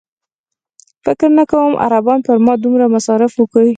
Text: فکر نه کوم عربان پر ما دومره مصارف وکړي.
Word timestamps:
فکر 1.05 1.29
نه 1.37 1.43
کوم 1.51 1.71
عربان 1.85 2.19
پر 2.25 2.37
ما 2.45 2.53
دومره 2.63 2.85
مصارف 2.95 3.31
وکړي. 3.37 3.69